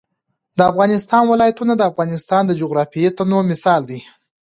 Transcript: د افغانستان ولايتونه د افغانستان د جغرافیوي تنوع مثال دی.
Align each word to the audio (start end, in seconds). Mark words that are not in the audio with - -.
د 0.57 0.59
افغانستان 0.71 1.23
ولايتونه 1.27 1.73
د 1.77 1.81
افغانستان 1.91 2.41
د 2.47 2.51
جغرافیوي 2.61 3.09
تنوع 3.17 3.43
مثال 3.51 3.81
دی. 3.89 3.99